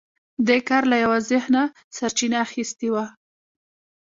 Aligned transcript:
دې 0.47 0.57
کار 0.67 0.83
له 0.91 0.97
یوه 1.03 1.17
ذهنه 1.31 1.63
سرچینه 1.95 2.37
اخیستې 2.47 2.87
وه 2.93 3.05